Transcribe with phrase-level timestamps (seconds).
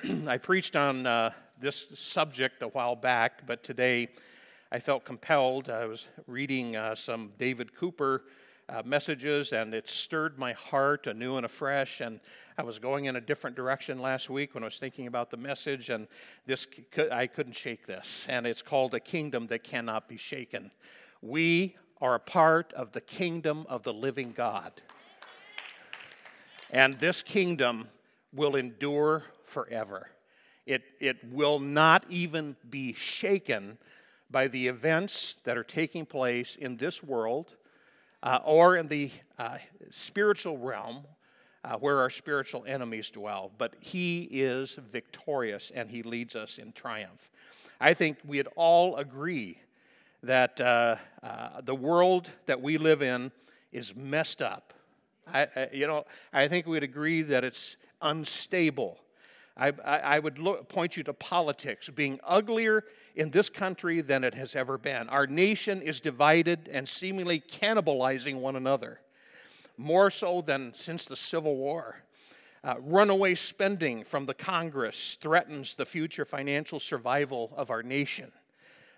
[0.26, 4.08] I preached on uh, this subject a while back, but today
[4.70, 5.68] I felt compelled.
[5.68, 8.22] I was reading uh, some David Cooper
[8.68, 12.00] uh, messages, and it stirred my heart anew and afresh.
[12.00, 12.20] And
[12.56, 15.36] I was going in a different direction last week when I was thinking about the
[15.36, 16.06] message, and
[16.46, 16.66] this
[17.10, 18.24] I couldn't shake this.
[18.28, 20.70] And it's called a kingdom that cannot be shaken.
[21.20, 24.72] We are a part of the kingdom of the living God.
[26.70, 27.88] And this kingdom
[28.32, 30.08] will endure forever.
[30.66, 33.78] It, it will not even be shaken
[34.30, 37.54] by the events that are taking place in this world
[38.22, 39.58] uh, or in the uh,
[39.90, 41.04] spiritual realm
[41.64, 43.50] uh, where our spiritual enemies dwell.
[43.58, 47.30] But He is victorious and He leads us in triumph.
[47.80, 49.58] I think we'd all agree
[50.22, 53.32] that uh, uh, the world that we live in
[53.72, 54.72] is messed up.
[55.32, 58.98] I, I, you know, I think we'd agree that it's unstable.
[59.56, 62.84] I, I would look, point you to politics being uglier
[63.14, 65.08] in this country than it has ever been.
[65.08, 69.00] Our nation is divided and seemingly cannibalizing one another,
[69.76, 71.96] more so than since the Civil War.
[72.64, 78.30] Uh, runaway spending from the Congress threatens the future financial survival of our nation.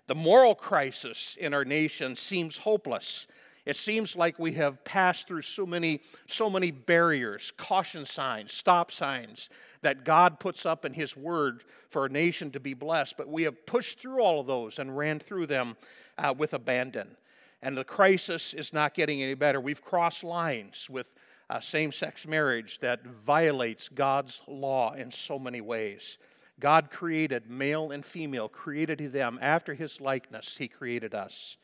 [0.07, 3.25] The moral crisis in our nation seems hopeless
[3.65, 8.91] it seems like we have passed through so many, so many barriers, caution signs, stop
[8.91, 9.49] signs
[9.81, 13.43] that God puts up in His Word for a nation to be blessed, but we
[13.43, 15.75] have pushed through all of those and ran through them
[16.17, 17.15] uh, with abandon.
[17.61, 19.59] And the crisis is not getting any better.
[19.59, 21.13] We've crossed lines with
[21.49, 26.17] uh, same sex marriage that violates God's law in so many ways.
[26.59, 31.57] God created male and female, created them after his likeness, he created us.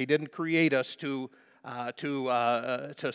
[0.00, 1.28] He didn't create us to,
[1.62, 3.12] uh, to, uh, uh to,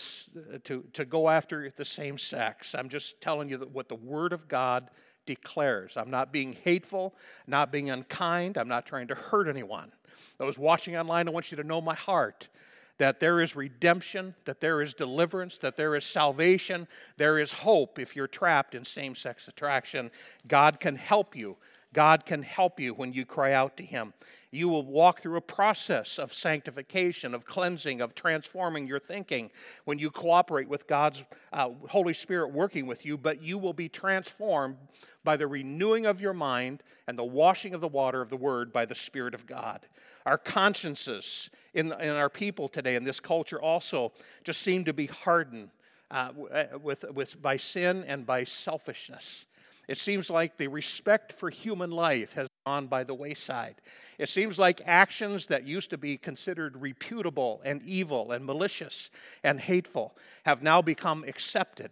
[0.66, 2.76] to, to go after the same sex.
[2.76, 4.92] I'm just telling you what the Word of God
[5.26, 5.98] declares.
[5.98, 7.16] I'm not being hateful,
[7.48, 9.92] not being unkind, I'm not trying to hurt anyone.
[10.38, 12.50] Those watching online, I want you to know my heart
[13.00, 17.98] that there is redemption, that there is deliverance, that there is salvation, there is hope
[17.98, 20.12] if you're trapped in same sex attraction.
[20.48, 21.58] God can help you.
[21.94, 24.14] God can help you when you cry out to Him
[24.56, 29.52] you will walk through a process of sanctification, of cleansing, of transforming your thinking
[29.84, 33.90] when you cooperate with God's uh, Holy Spirit working with you, but you will be
[33.90, 34.78] transformed
[35.24, 38.72] by the renewing of your mind and the washing of the water of the Word
[38.72, 39.82] by the Spirit of God.
[40.26, 44.14] Our consciences in, in our people today, in this culture, also
[44.44, 45.70] just seem to be hardened
[46.10, 49.46] uh, uh with, with, by sin and by selfishness.
[49.88, 53.76] It seems like the respect for human life has gone by the wayside.
[54.18, 59.12] It seems like actions that used to be considered reputable and evil and malicious
[59.44, 60.16] and hateful
[60.46, 61.92] have now become accepted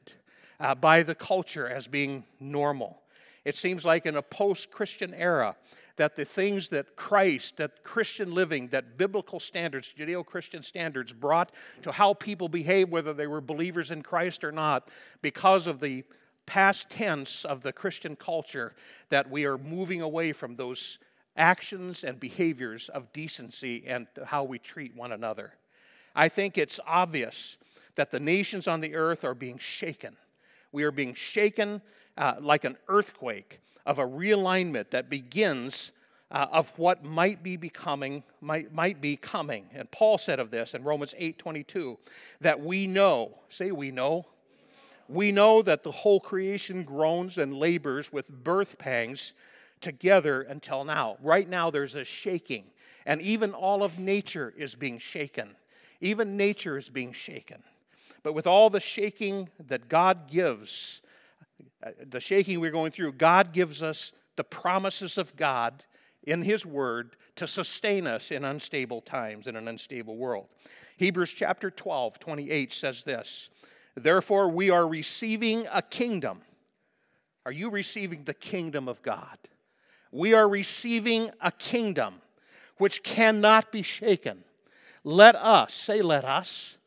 [0.60, 3.04] uh, by the culture as being normal.
[3.46, 5.56] It seems like in a post Christian era,
[5.98, 11.52] that the things that Christ, that Christian living, that biblical standards, Judeo Christian standards brought
[11.84, 14.90] to how people behave, whether they were believers in Christ or not,
[15.22, 16.04] because of the
[16.46, 18.74] past tense of the Christian culture
[19.10, 21.00] that we are moving away from those
[21.36, 25.54] actions and behaviors of decency and how we treat one another.
[26.16, 27.58] I think it's obvious
[27.96, 30.16] that the nations on the earth are being shaken.
[30.72, 31.82] We are being shaken
[32.18, 35.92] uh, like an earthquake of a realignment that begins
[36.32, 40.74] uh, of what might be becoming might, might be coming and paul said of this
[40.74, 41.98] in romans 8 22
[42.42, 44.26] that we know say we know
[45.08, 49.34] we know that the whole creation groans and labors with birth pangs
[49.82, 51.18] together until now.
[51.22, 52.72] Right now, there's a shaking,
[53.06, 55.56] and even all of nature is being shaken.
[56.02, 57.62] Even nature is being shaken.
[58.24, 61.02] But with all the shaking that God gives,
[61.86, 65.84] uh, the shaking we're going through, God gives us the promises of God
[66.24, 70.48] in His Word to sustain us in unstable times, in an unstable world.
[70.98, 73.50] Hebrews chapter 12, 28 says this
[73.96, 76.42] Therefore, we are receiving a kingdom.
[77.46, 79.38] Are you receiving the kingdom of God?
[80.12, 82.16] We are receiving a kingdom
[82.78, 84.44] which cannot be shaken.
[85.04, 86.78] Let us, say, let us.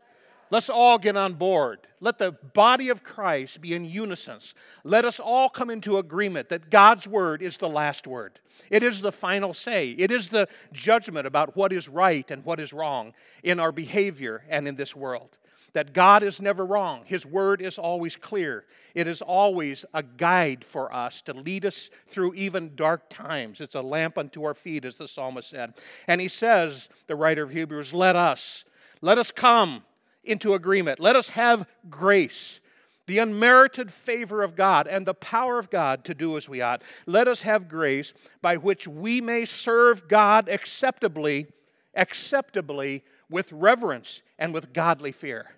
[0.50, 1.80] Let's all get on board.
[2.00, 4.38] Let the body of Christ be in unison.
[4.84, 8.38] Let us all come into agreement that God's word is the last word.
[8.70, 9.90] It is the final say.
[9.90, 13.12] It is the judgment about what is right and what is wrong
[13.42, 15.36] in our behavior and in this world
[15.76, 17.02] that God is never wrong.
[17.04, 18.64] His word is always clear.
[18.94, 23.60] It is always a guide for us to lead us through even dark times.
[23.60, 25.74] It's a lamp unto our feet, as the psalmist said.
[26.08, 28.64] And he says, the writer of Hebrews, let us,
[29.02, 29.84] let us come
[30.24, 30.98] into agreement.
[30.98, 32.60] Let us have grace
[33.04, 36.80] the unmerited favor of God and the power of God to do as we ought.
[37.04, 41.48] Let us have grace by which we may serve God acceptably,
[41.94, 45.50] acceptably with reverence and with godly fear.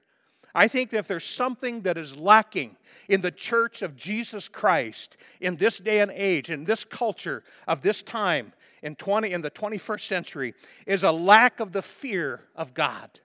[0.54, 2.76] I think that if there's something that is lacking
[3.08, 7.82] in the church of Jesus Christ in this day and age, in this culture of
[7.82, 8.52] this time,
[8.82, 10.54] in, 20, in the 21st century,
[10.86, 13.20] is a lack of the fear of God.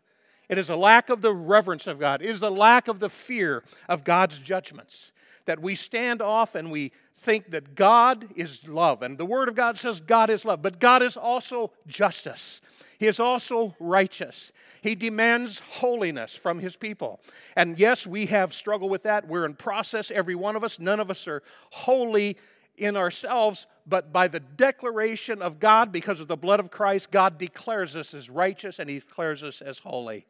[0.49, 2.21] It is a lack of the reverence of God.
[2.21, 5.11] It is a lack of the fear of God's judgments.
[5.45, 9.01] That we stand off and we think that God is love.
[9.01, 10.61] And the Word of God says God is love.
[10.61, 12.61] But God is also justice.
[12.97, 14.51] He is also righteous.
[14.81, 17.19] He demands holiness from His people.
[17.55, 19.27] And yes, we have struggled with that.
[19.27, 20.79] We're in process, every one of us.
[20.79, 22.37] None of us are holy
[22.77, 27.37] in ourselves, but by the declaration of God, because of the blood of Christ, God
[27.37, 30.25] declares us as righteous and He declares us as holy.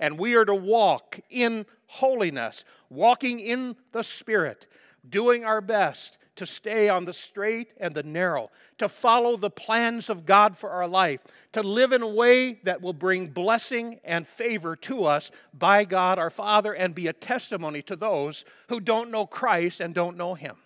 [0.00, 4.66] And we are to walk in holiness, walking in the Spirit,
[5.08, 10.08] doing our best to stay on the straight and the narrow, to follow the plans
[10.08, 14.26] of God for our life, to live in a way that will bring blessing and
[14.26, 19.10] favor to us by God our Father and be a testimony to those who don't
[19.10, 20.56] know Christ and don't know Him.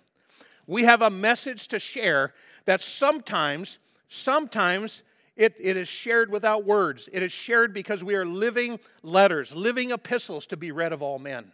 [0.69, 2.33] We have a message to share
[2.67, 5.03] that sometimes, sometimes
[5.37, 7.09] it, it is shared without words.
[7.13, 11.19] It is shared because we are living letters, living epistles to be read of all
[11.19, 11.53] men.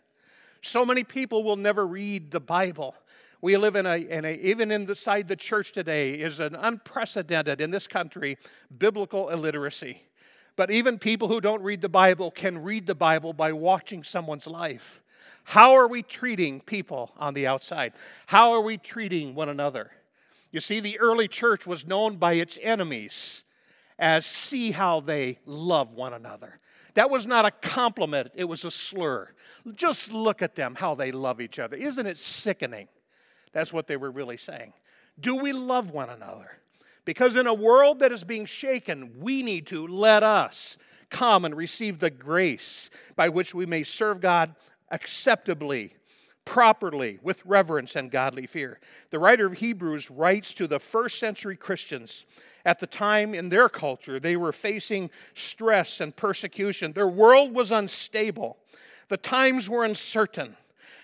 [0.62, 2.94] So many people will never read the Bible.
[3.40, 7.70] We live in a, in a even inside the church today, is an unprecedented in
[7.70, 8.36] this country
[8.76, 10.02] biblical illiteracy.
[10.56, 14.46] But even people who don't read the Bible can read the Bible by watching someone's
[14.46, 15.00] life.
[15.44, 17.94] How are we treating people on the outside?
[18.26, 19.90] How are we treating one another?
[20.52, 23.44] You see, the early church was known by its enemies
[24.00, 26.58] as see how they love one another.
[26.94, 29.28] That was not a compliment, it was a slur.
[29.74, 31.76] Just look at them, how they love each other.
[31.76, 32.88] Isn't it sickening?
[33.52, 34.72] That's what they were really saying.
[35.20, 36.58] Do we love one another?
[37.04, 40.78] Because in a world that is being shaken, we need to let us
[41.10, 44.54] come and receive the grace by which we may serve God
[44.90, 45.94] acceptably,
[46.44, 48.80] properly, with reverence and godly fear.
[49.10, 52.24] The writer of Hebrews writes to the first century Christians
[52.64, 54.18] at the time in their culture.
[54.18, 56.92] They were facing stress and persecution.
[56.92, 58.56] Their world was unstable,
[59.08, 60.56] the times were uncertain.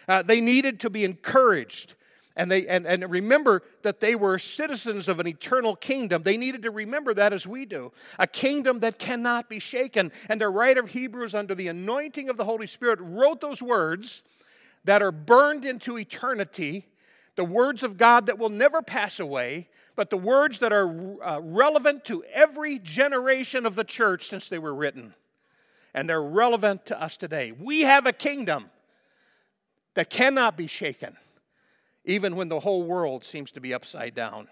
[0.08, 1.94] Uh, they needed to be encouraged.
[2.36, 6.22] And, they, and, and remember that they were citizens of an eternal kingdom.
[6.22, 10.12] They needed to remember that as we do a kingdom that cannot be shaken.
[10.28, 14.22] And the writer of Hebrews, under the anointing of the Holy Spirit, wrote those words
[14.86, 16.86] that are burned into eternity,
[17.36, 21.40] the words of God that will never pass away, but the words that are uh,
[21.40, 25.14] relevant to every generation of the church since they were written.
[25.94, 27.52] And they're relevant to us today.
[27.52, 28.70] We have a kingdom
[29.94, 31.16] that cannot be shaken
[32.06, 34.48] even when the whole world seems to be upside down.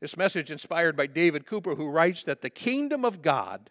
[0.00, 3.70] This message inspired by David Cooper, who writes that the kingdom of God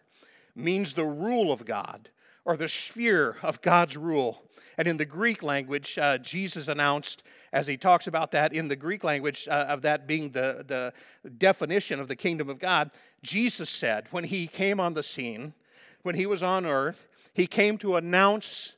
[0.54, 2.10] means the rule of God
[2.44, 4.44] or the sphere of God's rule.
[4.78, 7.22] And in the Greek language, uh, Jesus announced,
[7.52, 10.92] as he talks about that in the Greek language, uh, of that being the, the
[11.38, 12.90] definition of the kingdom of God,
[13.22, 15.54] Jesus said when he came on the scene,
[16.02, 18.74] when he was on earth, he came to announce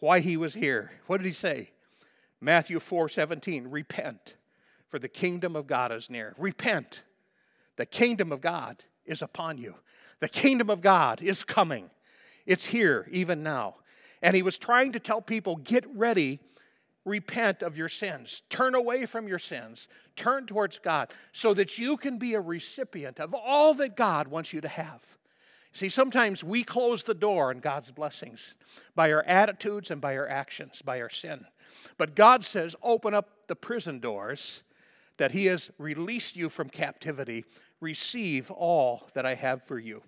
[0.00, 0.92] why he was here.
[1.06, 1.70] What did he say?
[2.40, 4.34] Matthew 4 17, repent,
[4.88, 6.34] for the kingdom of God is near.
[6.38, 7.02] Repent.
[7.76, 9.74] The kingdom of God is upon you.
[10.20, 11.90] The kingdom of God is coming.
[12.46, 13.76] It's here, even now.
[14.22, 16.40] And he was trying to tell people get ready,
[17.04, 21.96] repent of your sins, turn away from your sins, turn towards God, so that you
[21.96, 25.04] can be a recipient of all that God wants you to have.
[25.72, 28.54] See, sometimes we close the door on God's blessings
[28.94, 31.44] by our attitudes and by our actions, by our sin.
[31.98, 34.62] But God says, open up the prison doors
[35.18, 37.44] that He has released you from captivity.
[37.80, 40.02] Receive all that I have for you.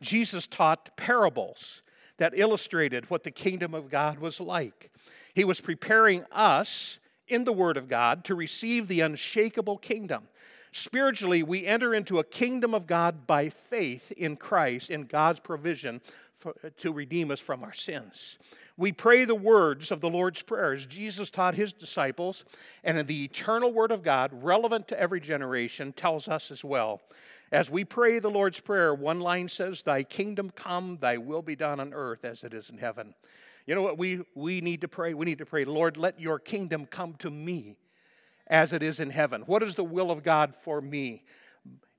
[0.00, 1.82] Jesus taught parables
[2.18, 4.90] that illustrated what the kingdom of God was like.
[5.34, 10.28] He was preparing us in the Word of God to receive the unshakable kingdom.
[10.72, 16.00] Spiritually, we enter into a kingdom of God by faith in Christ, in God's provision
[16.34, 18.38] for, to redeem us from our sins.
[18.78, 22.44] We pray the words of the Lord's Prayer as Jesus taught his disciples,
[22.84, 27.00] and the eternal Word of God, relevant to every generation, tells us as well.
[27.52, 31.56] As we pray the Lord's Prayer, one line says, Thy kingdom come, thy will be
[31.56, 33.14] done on earth as it is in heaven.
[33.66, 35.14] You know what we, we need to pray?
[35.14, 37.76] We need to pray, Lord, let your kingdom come to me
[38.46, 39.42] as it is in heaven.
[39.42, 41.24] What is the will of God for me?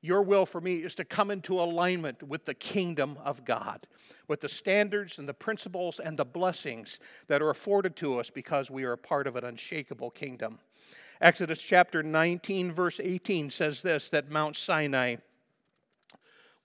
[0.02, 3.88] your will for me is to come into alignment with the kingdom of God,
[4.28, 8.70] with the standards and the principles and the blessings that are afforded to us because
[8.70, 10.60] we are a part of an unshakable kingdom.
[11.20, 15.18] Exodus chapter 19, verse 18 says this that Mount Sinai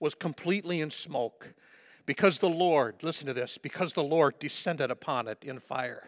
[0.03, 1.53] was completely in smoke
[2.05, 6.03] because the Lord, listen to this, because the Lord descended upon it in fire.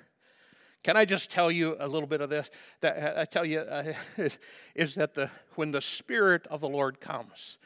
[0.83, 2.49] Can I just tell you a little bit of this?
[2.81, 4.37] That I tell you uh, is,
[4.75, 7.57] is that the when the Spirit of the Lord comes,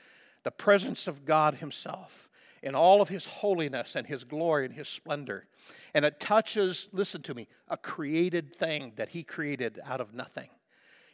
[0.43, 2.29] the presence of God Himself
[2.61, 5.47] in all of His holiness and His glory and His splendor,
[5.95, 10.49] and it touches, listen to me, a created thing that He created out of nothing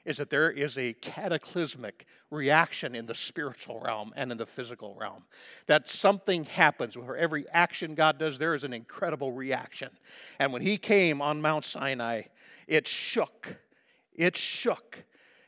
[0.06, 4.96] is that there is a cataclysmic reaction in the spiritual realm and in the physical
[4.96, 5.24] realm.
[5.66, 9.90] That something happens for every action God does, there is an incredible reaction.
[10.40, 12.24] And when he came on Mount Sinai,
[12.68, 13.58] it shook.
[14.14, 15.04] It shook.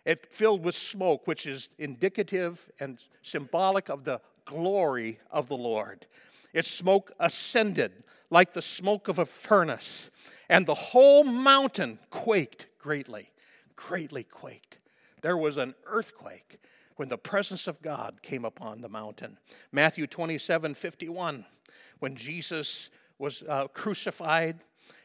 [0.06, 6.08] It filled with smoke, which is indicative and symbolic of the glory of the Lord.
[6.54, 7.92] Its smoke ascended
[8.30, 10.10] like the smoke of a furnace,
[10.50, 13.32] and the whole mountain quaked greatly
[13.78, 14.80] greatly quaked.
[15.22, 16.60] There was an earthquake
[16.98, 19.38] when the presence of God came upon the mountain.
[19.72, 21.46] Matthew 27 51,
[22.00, 24.60] when Jesus was uh, crucified,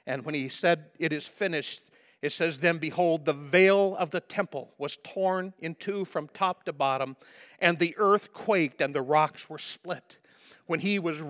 [0.06, 1.82] and when he said, It is finished,
[2.20, 6.64] it says, Then behold, the veil of the temple was torn in two from top
[6.64, 7.16] to bottom,
[7.60, 10.18] and the earth quaked, and the rocks were split.
[10.66, 11.22] When he was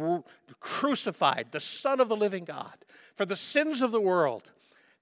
[0.61, 2.76] crucified, the Son of the living God,
[3.16, 4.44] for the sins of the world,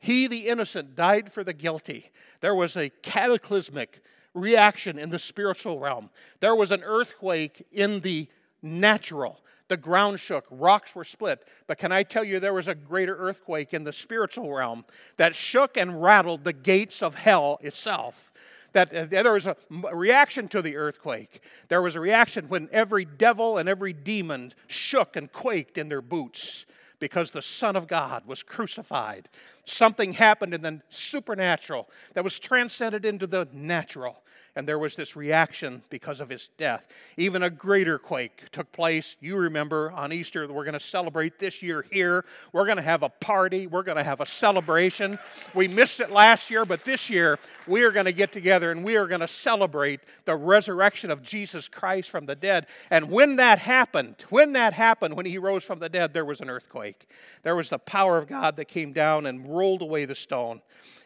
[0.01, 2.11] he, the innocent, died for the guilty.
[2.41, 4.03] There was a cataclysmic
[4.35, 6.11] reaction in the spiritual realm.
[6.41, 8.27] There was an earthquake in the
[8.63, 9.41] natural.
[9.69, 11.47] The ground shook, rocks were split.
[11.67, 14.85] But can I tell you, there was a greater earthquake in the spiritual realm
[15.17, 18.33] that shook and rattled the gates of hell itself
[18.73, 19.57] that uh, there was a
[19.93, 21.43] reaction to the earthquake.
[21.69, 26.03] There was a reaction when every devil and every demon shook and quaked in their
[26.03, 26.67] boots
[27.01, 29.29] because the Son of God was crucified.
[29.65, 34.23] Something happened in the supernatural that was transcended into the natural
[34.61, 36.87] and there was this reaction because of his death.
[37.17, 39.17] Even a greater quake took place.
[39.19, 42.27] You remember on Easter, we're going to celebrate this year here.
[42.53, 45.19] We're going to have a party, we're going to have a celebration.
[45.55, 48.85] We missed it last year, but this year we are going to get together and
[48.85, 52.67] we are going to celebrate the resurrection of Jesus Christ from the dead.
[52.91, 56.43] And when that happened, when that happened, when he rose from the dead, there was
[56.43, 57.09] an earthquake.
[57.45, 60.61] There was the power of God that came down and rolled away the stone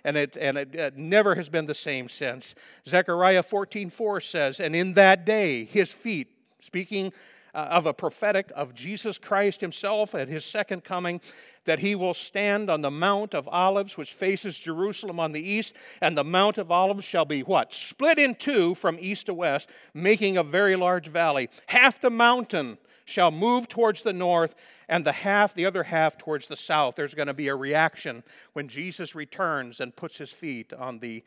[0.04, 2.54] and it, and it, it never has been the same since.
[2.86, 6.28] Zechariah 14 4 says, And in that day, his feet,
[6.60, 7.12] speaking
[7.54, 11.20] uh, of a prophetic of Jesus Christ himself at his second coming,
[11.64, 15.74] that he will stand on the Mount of Olives, which faces Jerusalem on the east,
[16.00, 17.72] and the Mount of Olives shall be what?
[17.72, 21.48] Split in two from east to west, making a very large valley.
[21.66, 24.54] Half the mountain shall move towards the north,
[24.88, 26.96] and the half, the other half, towards the south.
[26.96, 28.22] There's going to be a reaction
[28.52, 31.22] when Jesus returns and puts his feet on the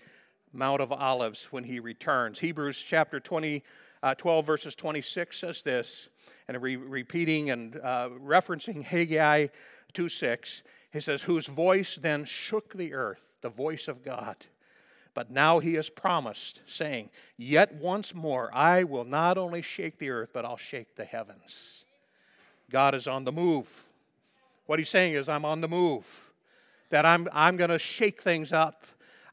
[0.57, 2.39] Mount of Olives when he returns.
[2.39, 3.63] Hebrews chapter 20,
[4.01, 6.09] uh, 12, verses 26 says this,
[6.47, 9.47] and re- repeating and uh, referencing Haggai
[9.93, 14.35] 2 6, he says, Whose voice then shook the earth, the voice of God.
[15.13, 20.09] But now he has promised, saying, Yet once more I will not only shake the
[20.09, 21.85] earth, but I'll shake the heavens.
[22.71, 23.87] God is on the move.
[24.65, 26.05] What he's saying is, I'm on the move.
[26.89, 28.85] That I'm, I'm going to shake things up.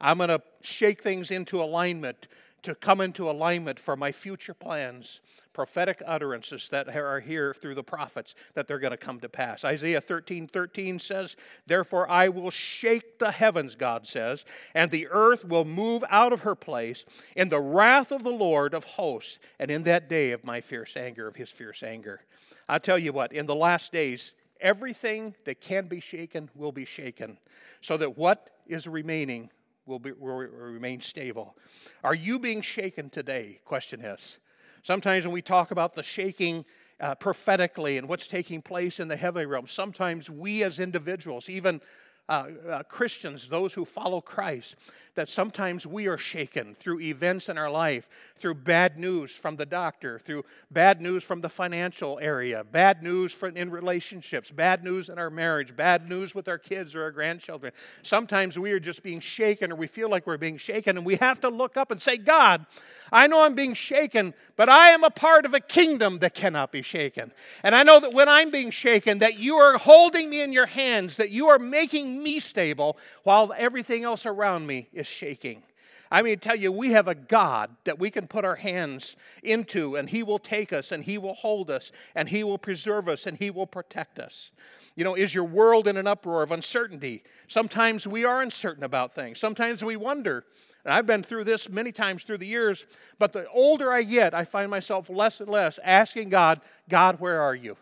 [0.04, 2.28] I'm going to shake things into alignment,
[2.62, 5.20] to come into alignment for my future plans
[5.54, 9.64] prophetic utterances that are here through the prophets that they're going to come to pass.
[9.64, 14.44] Isaiah 13 13 says, Therefore I will shake the heavens, God says,
[14.74, 17.06] and the earth will move out of her place
[17.36, 20.96] in the wrath of the Lord of hosts, and in that day of my fierce
[20.96, 22.20] anger, of his fierce anger.
[22.68, 26.84] i tell you what, in the last days, everything that can be shaken will be
[26.84, 27.38] shaken,
[27.80, 29.50] so that what is remaining
[29.86, 31.56] will, be, will remain stable.
[32.02, 33.60] Are you being shaken today?
[33.64, 34.38] Question is.
[34.82, 36.64] Sometimes when we talk about the shaking
[37.00, 41.80] uh, prophetically and what's taking place in the heavenly realm, sometimes we as individuals, even
[42.28, 44.76] uh, uh, Christians, those who follow Christ,
[45.14, 49.66] that sometimes we are shaken through events in our life, through bad news from the
[49.66, 55.18] doctor, through bad news from the financial area, bad news in relationships, bad news in
[55.18, 57.72] our marriage, bad news with our kids or our grandchildren.
[58.02, 61.16] Sometimes we are just being shaken or we feel like we're being shaken, and we
[61.16, 62.66] have to look up and say, God,
[63.12, 66.72] I know I'm being shaken, but I am a part of a kingdom that cannot
[66.72, 67.32] be shaken.
[67.62, 70.66] And I know that when I'm being shaken, that you are holding me in your
[70.66, 75.62] hands, that you are making me stable while everything else around me is shaking.
[76.10, 79.96] I mean, tell you, we have a God that we can put our hands into,
[79.96, 83.26] and He will take us, and He will hold us, and He will preserve us,
[83.26, 84.52] and He will protect us.
[84.94, 87.24] You know, is your world in an uproar of uncertainty?
[87.48, 89.40] Sometimes we are uncertain about things.
[89.40, 90.44] Sometimes we wonder.
[90.84, 92.86] And I've been through this many times through the years,
[93.18, 97.40] but the older I get, I find myself less and less asking God, God, where
[97.40, 97.76] are you?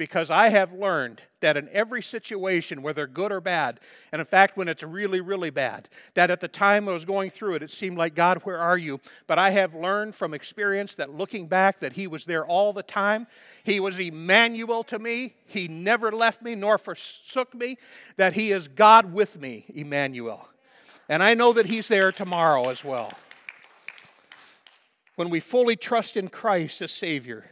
[0.00, 3.80] Because I have learned that in every situation, whether good or bad,
[4.12, 7.28] and in fact, when it's really, really bad, that at the time I was going
[7.28, 8.98] through it, it seemed like, God, where are you?
[9.26, 12.82] But I have learned from experience that looking back, that He was there all the
[12.82, 13.26] time.
[13.62, 15.34] He was Emmanuel to me.
[15.44, 17.76] He never left me nor forsook me,
[18.16, 20.48] that He is God with me, Emmanuel.
[21.10, 23.12] And I know that He's there tomorrow as well.
[25.16, 27.44] When we fully trust in Christ as Savior,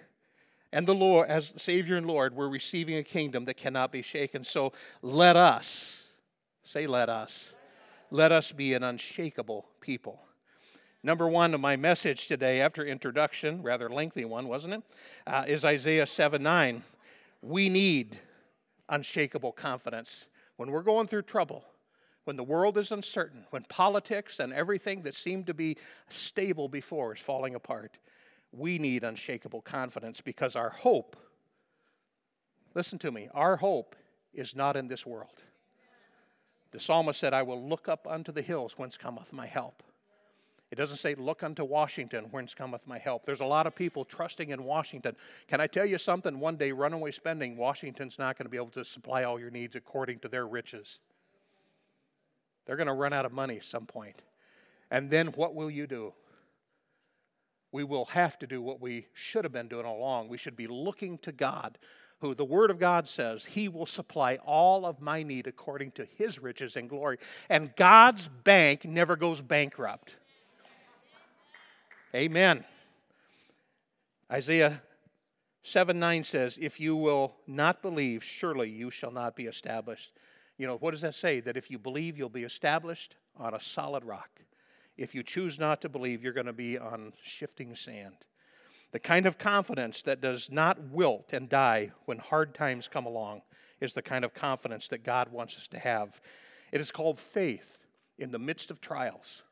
[0.72, 4.44] and the Lord, as Savior and Lord, we're receiving a kingdom that cannot be shaken.
[4.44, 6.02] So let us,
[6.62, 7.48] say, let us,
[8.10, 10.20] let us be an unshakable people.
[11.02, 14.82] Number one of my message today, after introduction, rather lengthy one, wasn't it?
[15.26, 16.82] Uh, is Isaiah 7 9.
[17.40, 18.18] We need
[18.88, 20.26] unshakable confidence.
[20.56, 21.64] When we're going through trouble,
[22.25, 25.78] when the world is uncertain, when politics and everything that seemed to be
[26.10, 27.96] stable before is falling apart,
[28.52, 31.17] we need unshakable confidence because our hope,
[32.75, 33.97] listen to me, our hope
[34.33, 35.43] is not in this world.
[36.71, 39.83] The psalmist said, I will look up unto the hills whence cometh my help.
[40.71, 43.25] It doesn't say, Look unto Washington, whence cometh my help.
[43.25, 45.17] There's a lot of people trusting in Washington.
[45.47, 46.38] Can I tell you something?
[46.38, 49.76] One day, runaway spending, Washington's not going to be able to supply all your needs
[49.76, 50.99] according to their riches.
[52.67, 54.17] They're going to run out of money at some point.
[54.90, 56.12] And then what will you do?
[57.72, 60.28] We will have to do what we should have been doing all along.
[60.28, 61.78] We should be looking to God,
[62.20, 66.06] who the Word of God says, He will supply all of my need according to
[66.16, 67.18] His riches and glory.
[67.48, 70.16] And God's bank never goes bankrupt.
[72.14, 72.64] Amen.
[74.32, 74.82] Isaiah
[75.62, 80.12] 7 9 says, If you will not believe, surely you shall not be established.
[80.56, 81.40] You know, what does that say?
[81.40, 84.30] That if you believe, you'll be established on a solid rock.
[84.99, 88.17] If you choose not to believe, you're going to be on shifting sand.
[88.90, 93.42] The kind of confidence that does not wilt and die when hard times come along
[93.81, 96.20] is the kind of confidence that God wants us to have.
[96.72, 97.87] It is called faith
[98.18, 99.44] in the midst of trials,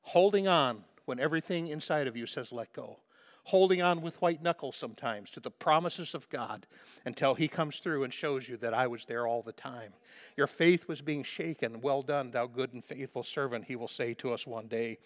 [0.00, 2.98] holding on when everything inside of you says, let go
[3.48, 6.66] holding on with white knuckles sometimes to the promises of God
[7.06, 9.94] until He comes through and shows you that I was there all the time.
[10.36, 11.80] Your faith was being shaken.
[11.80, 14.98] Well done, thou good and faithful servant, He will say to us one day.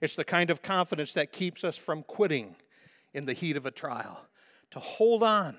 [0.00, 2.54] It's the kind of confidence that keeps us from quitting
[3.14, 4.20] in the heat of a trial,
[4.70, 5.56] to hold on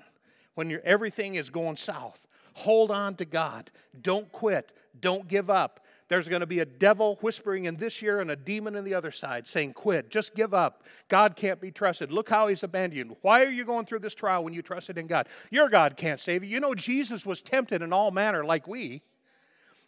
[0.54, 2.26] when everything is going south.
[2.54, 3.70] Hold on to God.
[4.00, 4.72] Don't quit.
[4.98, 5.84] Don't give up.
[6.10, 8.94] There's going to be a devil whispering in this year and a demon in the
[8.94, 10.82] other side saying, Quit, just give up.
[11.06, 12.10] God can't be trusted.
[12.10, 13.14] Look how he's abandoned.
[13.22, 15.28] Why are you going through this trial when you trusted in God?
[15.52, 16.50] Your God can't save you.
[16.50, 19.02] You know, Jesus was tempted in all manner, like we,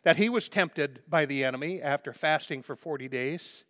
[0.05, 3.65] that he was tempted by the enemy after fasting for 40 days,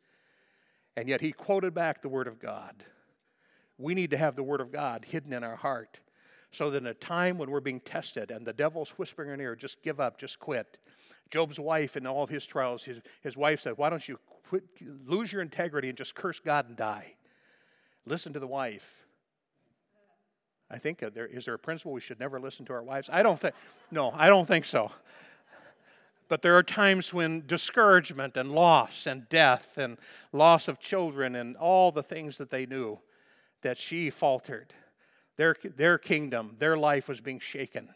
[0.95, 2.85] and yet he quoted back the Word of God.
[3.79, 6.01] We need to have the Word of God hidden in our heart
[6.51, 9.47] so that in a time when we're being tested and the devil's whispering in our
[9.47, 10.77] ear, just give up, just quit
[11.33, 14.19] Job's wife, in all of his trials, his, his wife said, Why don't you
[14.49, 14.65] quit,
[15.07, 17.15] lose your integrity and just curse God and die?
[18.05, 18.93] Listen to the wife.
[20.71, 23.09] I think there is there a principle we should never listen to our wives?
[23.11, 23.55] I don't think,
[23.91, 24.93] no, I don't think so.
[26.29, 29.99] But there are times when discouragement and loss and death and
[30.33, 32.99] loss of children and all the things that they knew,
[33.63, 34.73] that she faltered.
[35.37, 37.89] Their, their kingdom, their life was being shaken.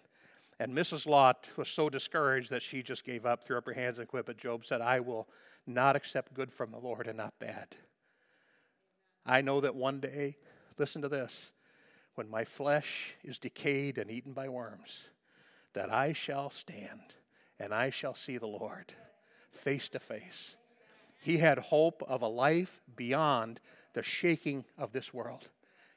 [0.58, 1.06] And Mrs.
[1.06, 4.26] Lot was so discouraged that she just gave up, threw up her hands, and quit.
[4.26, 5.28] But Job said, I will
[5.66, 7.76] not accept good from the Lord and not bad.
[9.26, 10.36] I know that one day,
[10.78, 11.50] listen to this,
[12.14, 15.08] when my flesh is decayed and eaten by worms,
[15.74, 17.14] that I shall stand
[17.58, 18.94] and I shall see the Lord
[19.50, 20.56] face to face.
[21.20, 23.60] He had hope of a life beyond
[23.92, 25.48] the shaking of this world.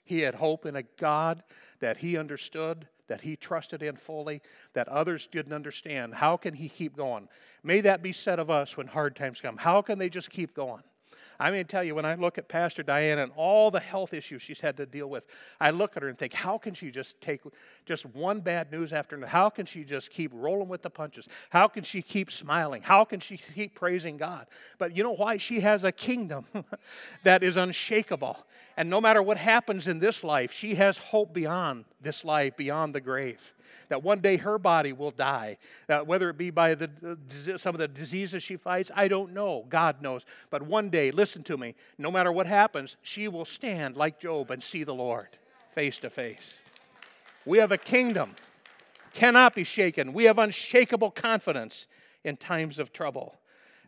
[0.03, 1.43] He had hope in a God
[1.79, 4.41] that he understood that he trusted in fully,
[4.73, 6.13] that others didn't understand.
[6.13, 7.27] How can he keep going?
[7.61, 9.57] May that be said of us when hard times come.
[9.57, 10.83] How can they just keep going?
[11.41, 14.41] I mean, tell you, when I look at Pastor Diana and all the health issues
[14.41, 15.25] she's had to deal with,
[15.59, 17.41] I look at her and think, how can she just take
[17.85, 19.29] just one bad news after another?
[19.29, 21.29] How can she just keep rolling with the punches?
[21.49, 22.81] How can she keep smiling?
[22.81, 24.47] How can she keep praising God?
[24.77, 25.37] But you know why?
[25.37, 26.45] She has a kingdom
[27.23, 28.37] that is unshakable.
[28.75, 32.93] And no matter what happens in this life, she has hope beyond this life, beyond
[32.93, 33.39] the grave.
[33.89, 35.57] That one day her body will die.
[35.87, 39.33] Uh, whether it be by the, uh, some of the diseases she fights, I don't
[39.33, 39.65] know.
[39.69, 40.25] God knows.
[40.49, 44.51] But one day, listen to me, no matter what happens, she will stand like Job
[44.51, 45.29] and see the Lord
[45.71, 46.55] face to face.
[47.45, 48.35] We have a kingdom,
[49.13, 50.13] cannot be shaken.
[50.13, 51.87] We have unshakable confidence
[52.23, 53.35] in times of trouble.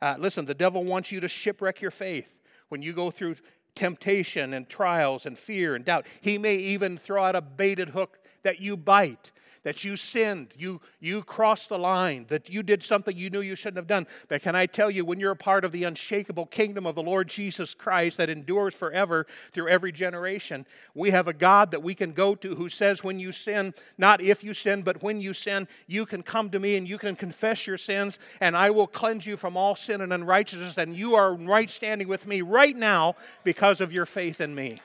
[0.01, 2.39] Uh, listen, the devil wants you to shipwreck your faith
[2.69, 3.35] when you go through
[3.75, 6.05] temptation and trials and fear and doubt.
[6.21, 9.31] He may even throw out a baited hook that you bite
[9.63, 13.55] that you sinned, you, you crossed the line, that you did something you knew you
[13.55, 14.07] shouldn't have done.
[14.27, 17.03] But can I tell you, when you're a part of the unshakable kingdom of the
[17.03, 21.95] Lord Jesus Christ that endures forever through every generation, we have a God that we
[21.95, 25.33] can go to who says, when you sin, not if you sin, but when you
[25.33, 28.87] sin, you can come to me and you can confess your sins, and I will
[28.87, 32.75] cleanse you from all sin and unrighteousness, and you are right standing with me right
[32.75, 34.79] now because of your faith in me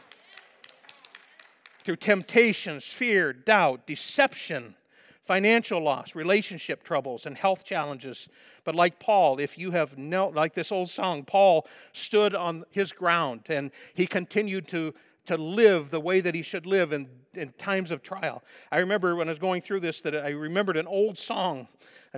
[1.86, 4.74] through temptations, fear, doubt, deception,
[5.22, 8.28] financial loss, relationship troubles, and health challenges.
[8.64, 12.92] But like Paul, if you have knelt, like this old song, Paul stood on his
[12.92, 14.94] ground and he continued to,
[15.26, 18.42] to live the way that he should live in, in times of trial.
[18.72, 21.68] I remember when I was going through this that I remembered an old song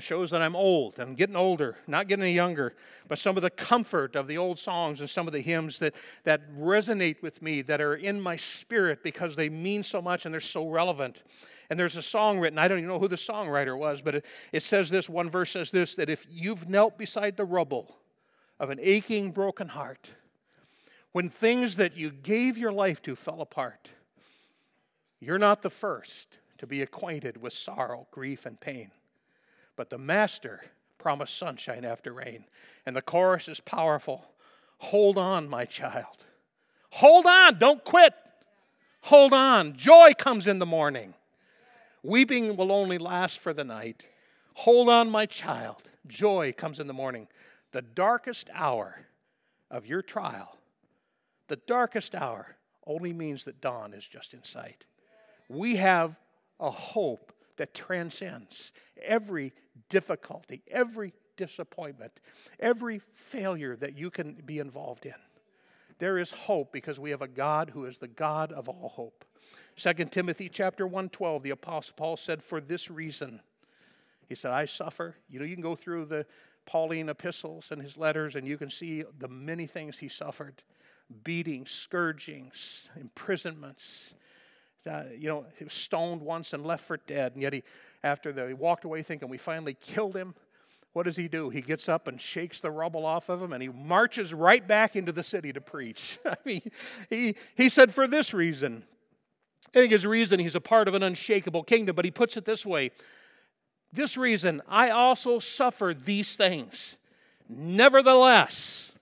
[0.03, 0.99] shows that I'm old.
[0.99, 2.75] I'm getting older, not getting any younger.
[3.09, 5.95] But some of the comfort of the old songs and some of the hymns that,
[6.25, 10.33] that resonate with me, that are in my spirit because they mean so much and
[10.33, 11.23] they're so relevant.
[11.71, 14.25] And there's a song written, I don't even know who the songwriter was, but it,
[14.53, 17.97] it says this one verse says this that if you've knelt beside the rubble
[18.59, 20.13] of an aching, broken heart,
[21.13, 23.91] when things that you gave your life to fell apart,
[25.21, 28.91] you're not the first to be acquainted with sorrow, grief, and pain.
[29.79, 30.61] But the master
[30.99, 32.47] promised sunshine after rain.
[32.85, 34.25] And the chorus is powerful.
[34.79, 36.25] Hold on, my child.
[36.91, 38.13] Hold on, don't quit.
[39.03, 39.77] Hold on.
[39.77, 41.15] Joy comes in the morning.
[42.03, 44.05] Weeping will only last for the night.
[44.55, 45.85] Hold on, my child.
[46.09, 47.29] Joy comes in the morning.
[47.71, 49.07] The darkest hour
[49.71, 50.57] of your trial,
[51.47, 54.87] the darkest hour, only means that dawn is just in sight.
[55.49, 56.17] We have
[56.59, 59.53] a hope that transcends every
[59.89, 62.13] difficulty, every disappointment,
[62.59, 65.15] every failure that you can be involved in.
[65.99, 69.25] There is hope because we have a God who is the God of all hope.
[69.77, 73.41] 2 Timothy chapter 112, the apostle Paul said, For this reason,
[74.29, 75.17] he said, I suffer.
[75.29, 76.27] You know, you can go through the
[76.67, 80.63] Pauline epistles and his letters, and you can see the many things he suffered
[81.25, 84.15] beatings, scourgings, imprisonments.
[84.89, 87.63] Uh, you know, he was stoned once and left for dead, and yet he
[88.03, 90.35] after the, he walked away thinking we finally killed him,
[90.93, 91.51] what does he do?
[91.51, 94.97] He gets up and shakes the rubble off of him and he marches right back
[94.97, 96.19] into the city to preach.
[96.27, 96.63] I mean,
[97.11, 98.85] he, he said, for this reason.
[99.69, 102.45] I think his reason he's a part of an unshakable kingdom, but he puts it
[102.45, 102.91] this way
[103.93, 106.97] This reason, I also suffer these things.
[107.49, 108.93] Nevertheless,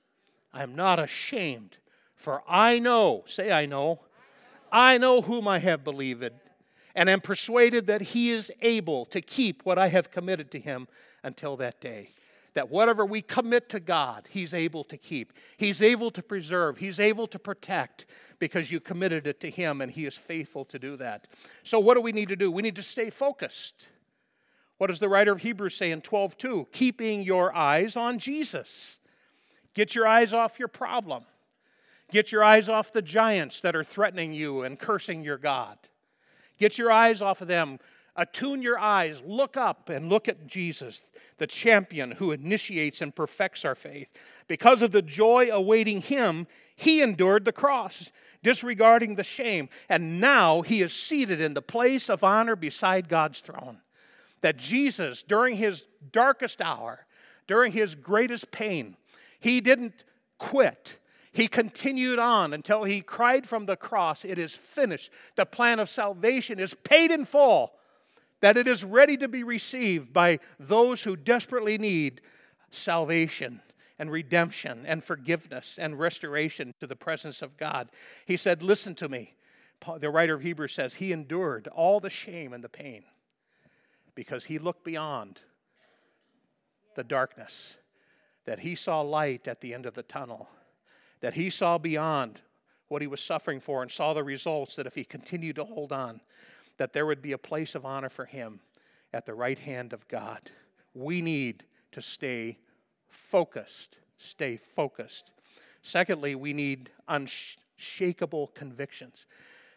[0.52, 1.76] I am not ashamed,
[2.14, 4.00] for I know, say I know,
[4.70, 6.30] I know whom I have believed
[6.94, 10.88] and am persuaded that he is able to keep what I have committed to him
[11.22, 12.10] until that day.
[12.54, 15.34] That whatever we commit to God, he's able to keep.
[15.58, 16.78] He's able to preserve.
[16.78, 18.06] He's able to protect
[18.38, 21.26] because you committed it to him and he is faithful to do that.
[21.64, 22.50] So, what do we need to do?
[22.50, 23.88] We need to stay focused.
[24.78, 26.72] What does the writer of Hebrews say in 12:2?
[26.72, 28.96] Keeping your eyes on Jesus.
[29.74, 31.26] Get your eyes off your problem.
[32.10, 35.78] Get your eyes off the giants that are threatening you and cursing your God.
[36.58, 37.78] Get your eyes off of them.
[38.14, 39.22] Attune your eyes.
[39.26, 41.04] Look up and look at Jesus,
[41.36, 44.08] the champion who initiates and perfects our faith.
[44.48, 48.10] Because of the joy awaiting him, he endured the cross,
[48.42, 49.68] disregarding the shame.
[49.88, 53.82] And now he is seated in the place of honor beside God's throne.
[54.40, 57.06] That Jesus, during his darkest hour,
[57.46, 58.96] during his greatest pain,
[59.40, 60.04] he didn't
[60.38, 60.98] quit.
[61.36, 65.10] He continued on until he cried from the cross, It is finished.
[65.34, 67.74] The plan of salvation is paid in full,
[68.40, 72.22] that it is ready to be received by those who desperately need
[72.70, 73.60] salvation
[73.98, 77.90] and redemption and forgiveness and restoration to the presence of God.
[78.24, 79.34] He said, Listen to me.
[79.98, 83.04] The writer of Hebrews says, He endured all the shame and the pain
[84.14, 85.40] because he looked beyond
[86.94, 87.76] the darkness,
[88.46, 90.48] that he saw light at the end of the tunnel
[91.20, 92.40] that he saw beyond
[92.88, 95.92] what he was suffering for and saw the results that if he continued to hold
[95.92, 96.20] on,
[96.78, 98.60] that there would be a place of honor for him
[99.12, 100.40] at the right hand of God.
[100.94, 102.58] We need to stay
[103.08, 103.98] focused.
[104.18, 105.30] Stay focused.
[105.82, 109.26] Secondly, we need unshakable convictions.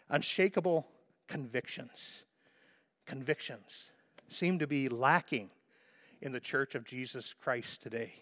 [0.09, 0.87] Unshakable
[1.27, 2.23] convictions.
[3.05, 3.91] convictions
[4.29, 5.49] seem to be lacking
[6.21, 8.13] in the church of Jesus Christ today.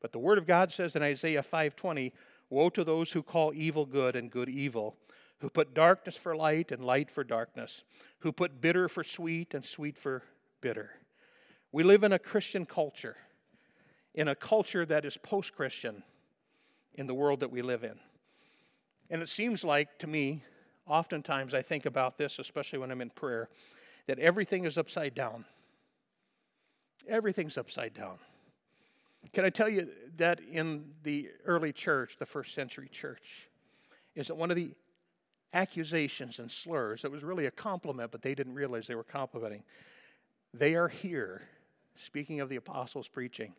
[0.00, 2.12] But the word of God says in Isaiah 5:20,
[2.50, 4.96] "Woe to those who call evil good and good evil,
[5.38, 7.84] who put darkness for light and light for darkness,
[8.20, 10.22] who put bitter for sweet and sweet for
[10.60, 11.00] bitter."
[11.72, 13.16] We live in a Christian culture,
[14.14, 16.04] in a culture that is post-Christian
[16.94, 17.98] in the world that we live in.
[19.10, 20.44] And it seems like to me,
[20.86, 23.48] oftentimes I think about this, especially when I'm in prayer,
[24.06, 25.44] that everything is upside down.
[27.08, 28.18] Everything's upside down.
[29.32, 33.48] Can I tell you that in the early church, the first century church,
[34.14, 34.74] is that one of the
[35.52, 39.62] accusations and slurs that was really a compliment, but they didn't realize they were complimenting.
[40.52, 41.42] They are here,
[41.96, 43.54] speaking of the apostles' preaching.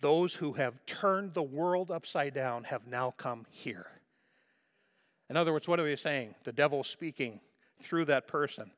[0.00, 3.86] Those who have turned the world upside down have now come here.
[5.28, 6.34] In other words, what are we saying?
[6.44, 7.40] The devil speaking
[7.80, 8.70] through that person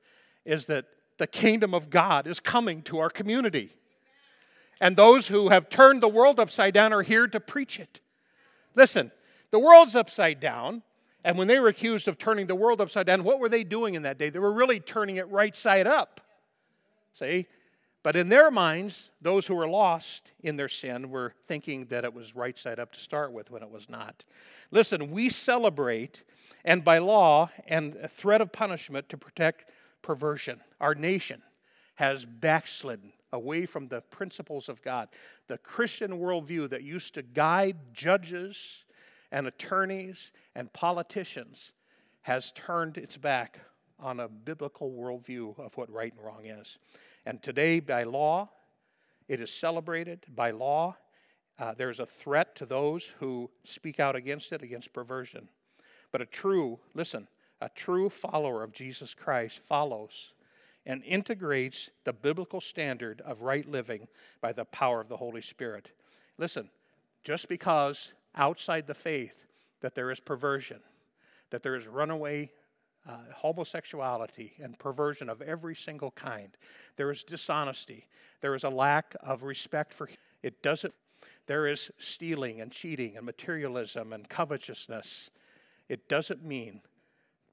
[0.45, 0.87] is that
[1.19, 3.75] the kingdom of God is coming to our community.
[4.81, 8.01] And those who have turned the world upside down are here to preach it.
[8.75, 9.11] Listen,
[9.51, 10.83] the world's upside down.
[11.25, 13.95] And when they were accused of turning the world upside down, what were they doing
[13.95, 14.31] in that day?
[14.31, 16.21] They were really turning it right side up.
[17.13, 17.47] See?
[18.05, 22.15] But in their minds, those who were lost in their sin were thinking that it
[22.15, 24.25] was right side up to start with when it was not.
[24.71, 26.23] Listen, we celebrate,
[26.65, 31.43] and by law and a threat of punishment to protect perversion, our nation
[31.97, 35.09] has backslidden away from the principles of God.
[35.47, 38.85] The Christian worldview that used to guide judges
[39.31, 41.73] and attorneys and politicians
[42.23, 43.61] has turned its back
[43.99, 46.79] on a biblical worldview of what right and wrong is.
[47.27, 48.49] And today, by law,
[49.29, 50.25] it is celebrated.
[50.35, 50.97] By law,
[51.59, 55.49] uh, there's a threat to those who speak out against it, against perversion.
[56.13, 57.29] But a true, listen,
[57.61, 60.33] a true follower of Jesus Christ follows
[60.89, 64.09] and integrates the biblical standard of right living
[64.41, 65.91] by the power of the Holy Spirit.
[66.39, 66.69] Listen,
[67.23, 69.35] just because outside the faith
[69.81, 70.81] that there is perversion,
[71.51, 72.51] that there is runaway
[73.07, 76.57] uh, homosexuality and perversion of every single kind,
[76.97, 78.09] there is dishonesty,
[78.41, 80.09] there is a lack of respect for
[80.43, 80.95] it doesn't
[81.47, 85.31] there is stealing and cheating and materialism and covetousness.
[85.89, 86.83] It doesn't mean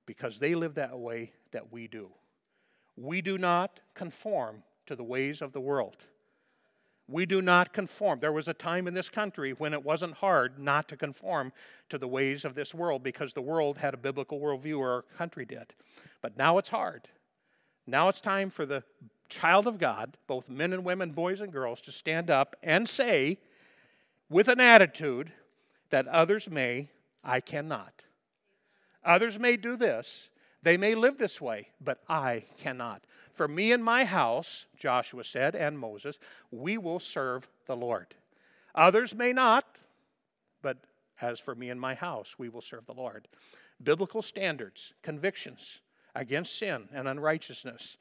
[0.06, 2.12] because they live that way that we do.
[2.98, 5.98] We do not conform to the ways of the world.
[7.08, 8.20] We do not conform.
[8.20, 11.54] There was a time in this country when it wasn't hard not to conform
[11.90, 15.02] to the ways of this world because the world had a biblical worldview, or our
[15.18, 15.74] country did.
[16.22, 17.08] But now it's hard.
[17.86, 18.84] Now it's time for the
[19.30, 23.38] child of God, both men and women, boys and girls, to stand up and say,
[24.30, 25.32] with an attitude,
[25.92, 26.90] that others may,
[27.24, 28.02] I cannot.
[29.04, 30.30] Others may do this,
[30.66, 33.04] they may live this way, but I cannot.
[33.34, 36.18] For me and my house, Joshua said, and Moses,
[36.50, 38.16] we will serve the Lord.
[38.74, 39.78] Others may not,
[40.64, 40.78] but
[41.22, 43.28] as for me and my house, we will serve the Lord.
[43.84, 45.82] Biblical standards, convictions
[46.16, 47.98] against sin and unrighteousness,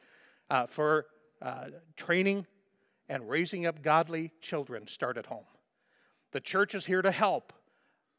[0.49, 1.05] uh, for
[1.43, 1.67] uh,
[1.99, 2.47] training
[3.11, 5.45] and raising up godly children start at home.
[6.33, 7.53] The church is here to help,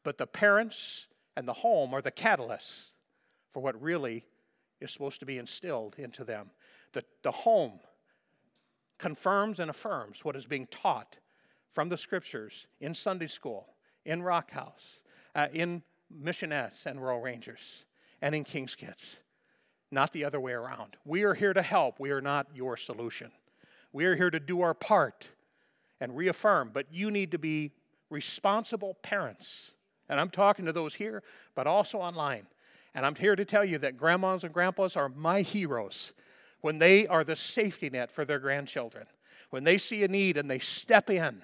[0.04, 2.90] but the parents and the home are the catalysts
[3.52, 4.24] for what really
[4.80, 6.50] is supposed to be instilled into them.
[6.92, 7.80] The, the home
[8.98, 11.18] confirms and affirms what is being taught
[11.72, 13.68] from the scriptures in Sunday school,
[14.04, 15.00] in Rock House,
[15.34, 15.82] uh, in
[16.22, 17.84] Missionettes and Royal Rangers,
[18.22, 19.16] and in King's Kids.
[19.90, 20.96] Not the other way around.
[21.04, 22.00] We are here to help.
[22.00, 23.30] We are not your solution.
[23.92, 25.28] We are here to do our part
[26.00, 27.72] and reaffirm, but you need to be
[28.10, 29.72] responsible parents.
[30.08, 31.22] And I'm talking to those here,
[31.54, 32.46] but also online.
[32.96, 36.12] And I'm here to tell you that grandmas and grandpas are my heroes
[36.62, 39.06] when they are the safety net for their grandchildren.
[39.50, 41.42] When they see a need and they step in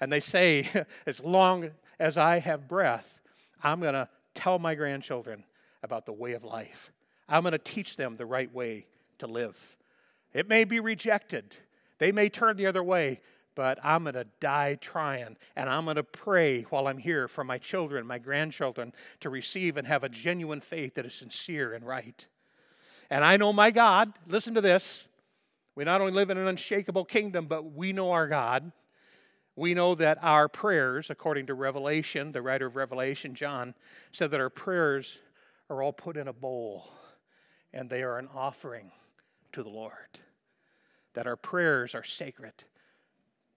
[0.00, 0.70] and they say,
[1.06, 3.12] as long as I have breath,
[3.60, 5.42] I'm going to tell my grandchildren
[5.82, 6.92] about the way of life.
[7.28, 8.86] I'm going to teach them the right way
[9.18, 9.76] to live.
[10.32, 11.56] It may be rejected,
[11.98, 13.20] they may turn the other way,
[13.54, 15.36] but I'm going to die trying.
[15.56, 19.76] And I'm going to pray while I'm here for my children, my grandchildren, to receive
[19.76, 22.26] and have a genuine faith that is sincere and right.
[23.10, 25.06] And I know my God, listen to this.
[25.74, 28.72] We not only live in an unshakable kingdom, but we know our God.
[29.56, 33.74] We know that our prayers, according to Revelation, the writer of Revelation, John,
[34.12, 35.18] said that our prayers
[35.70, 36.88] are all put in a bowl
[37.72, 38.90] and they are an offering
[39.52, 40.20] to the Lord.
[41.14, 42.64] That our prayers are sacred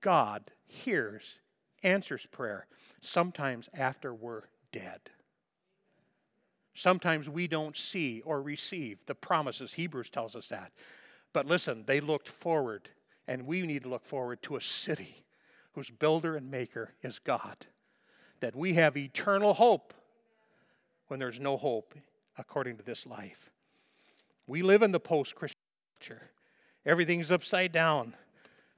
[0.02, 1.40] God hears,
[1.84, 2.68] answers prayer,
[3.02, 5.00] sometimes after we're dead.
[6.74, 9.74] Sometimes we don't see or receive the promises.
[9.74, 10.72] Hebrews tells us that.
[11.34, 12.90] But listen, they looked forward,
[13.28, 15.24] and we need to look forward to a city
[15.74, 17.66] whose builder and maker is God.
[18.40, 19.94] That we have eternal hope
[21.08, 21.96] when there's no hope
[22.38, 23.52] according to this life.
[24.46, 25.58] We live in the post Christian
[26.00, 26.30] culture,
[26.86, 28.14] everything's upside down,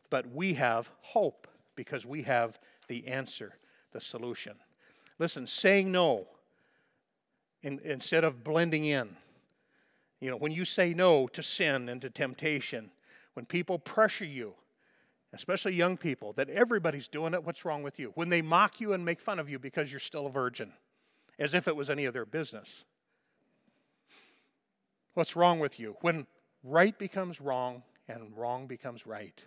[0.09, 3.53] but we have hope because we have the answer,
[3.91, 4.55] the solution.
[5.17, 6.27] Listen, saying no
[7.61, 9.09] in, instead of blending in.
[10.19, 12.91] You know, when you say no to sin and to temptation,
[13.33, 14.53] when people pressure you,
[15.33, 18.11] especially young people, that everybody's doing it, what's wrong with you?
[18.15, 20.73] When they mock you and make fun of you because you're still a virgin,
[21.37, 22.83] as if it was any of their business.
[25.13, 25.95] What's wrong with you?
[26.01, 26.27] When
[26.63, 29.41] right becomes wrong and wrong becomes right,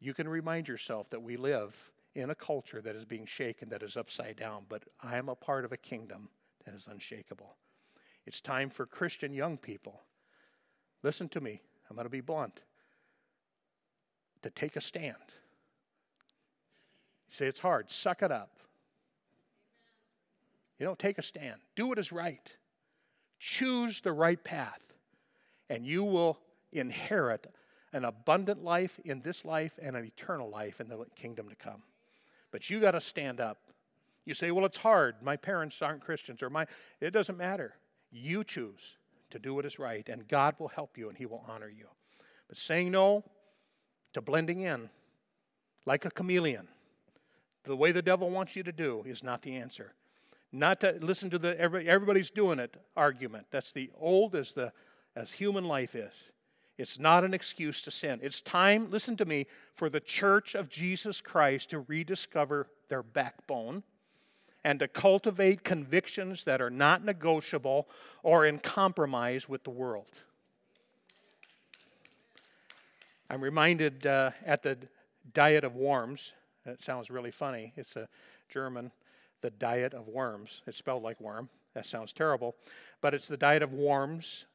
[0.00, 1.76] you can remind yourself that we live
[2.14, 5.34] in a culture that is being shaken, that is upside down, but I am a
[5.34, 6.28] part of a kingdom
[6.64, 7.54] that is unshakable.
[8.26, 10.00] It's time for Christian young people,
[11.02, 12.60] listen to me, I'm going to be blunt,
[14.42, 15.16] to take a stand.
[17.28, 18.58] You say it's hard, suck it up.
[20.78, 21.60] You know, take a stand.
[21.76, 22.56] Do what is right.
[23.38, 24.80] Choose the right path,
[25.68, 26.38] and you will
[26.72, 27.46] inherit
[27.92, 31.82] an abundant life in this life and an eternal life in the kingdom to come.
[32.50, 33.58] But you got to stand up.
[34.24, 35.16] You say, well, it's hard.
[35.22, 36.66] My parents aren't Christians, or my.
[37.00, 37.74] It doesn't matter.
[38.12, 38.96] You choose
[39.30, 41.86] to do what is right, and God will help you and He will honor you.
[42.48, 43.24] But saying no
[44.12, 44.90] to blending in
[45.86, 46.68] like a chameleon,
[47.64, 49.94] the way the devil wants you to do, is not the answer.
[50.52, 53.46] Not to listen to the everybody's doing it argument.
[53.50, 54.72] That's the old as the
[55.14, 56.12] as human life is.
[56.80, 58.20] It's not an excuse to sin.
[58.22, 63.82] It's time, listen to me, for the church of Jesus Christ to rediscover their backbone
[64.64, 67.86] and to cultivate convictions that are not negotiable
[68.22, 70.08] or in compromise with the world.
[73.28, 74.78] I'm reminded uh, at the
[75.34, 76.32] Diet of Worms,
[76.64, 77.74] that sounds really funny.
[77.76, 78.08] It's a
[78.48, 78.90] German,
[79.42, 80.62] the Diet of Worms.
[80.66, 81.50] It's spelled like worm.
[81.74, 82.56] That sounds terrible.
[83.00, 84.46] But it's the Diet of Worms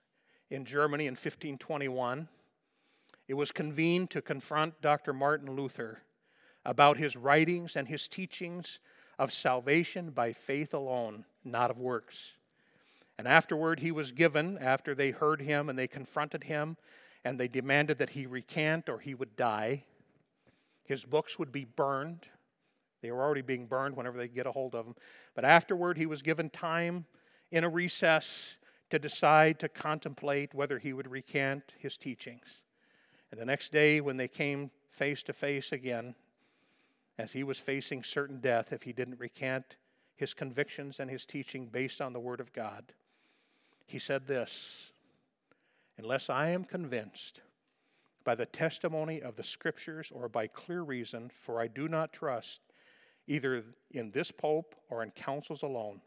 [0.50, 2.28] in Germany in 1521.
[3.28, 5.14] It was convened to confront Dr.
[5.14, 6.02] Martin Luther
[6.64, 8.80] about his writings and his teachings
[9.18, 12.38] of salvation by faith alone, not of works.
[13.18, 16.78] And afterward, he was given, after they heard him and they confronted him,
[17.24, 19.86] and they demanded that he recant or he would die.
[20.84, 22.26] His books would be burned.
[23.02, 24.96] They were already being burned whenever they get a hold of them.
[25.34, 27.06] But afterward, he was given time
[27.52, 28.58] in a recess
[28.96, 32.64] to decide to contemplate whether he would recant his teachings.
[33.30, 36.16] And the next day, when they came face to face again,
[37.18, 39.76] as he was facing certain death if he didn't recant
[40.16, 42.94] his convictions and his teaching based on the Word of God,
[43.86, 44.94] he said this
[45.98, 47.42] Unless I am convinced
[48.24, 52.62] by the testimony of the Scriptures or by clear reason, for I do not trust
[53.28, 56.00] either in this Pope or in councils alone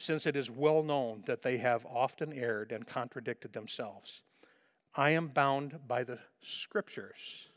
[0.00, 4.22] since it is well known that they have often erred and contradicted themselves.
[4.94, 7.48] I am bound by the scriptures.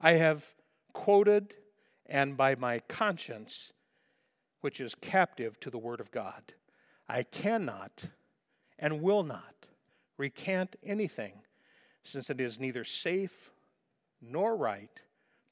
[0.00, 0.44] I have
[0.94, 1.54] quoted,
[2.06, 3.72] and by my conscience,
[4.60, 6.54] which is captive to the Word of God.
[7.08, 8.04] I cannot
[8.78, 9.66] and will not
[10.16, 11.34] recant anything,
[12.02, 13.50] since it is neither safe
[14.22, 15.00] nor right